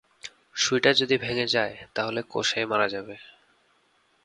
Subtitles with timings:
[0.55, 3.15] সুঁইটা যদি ভেঙে যায়, তাহলে কোশেই মারা যাবে।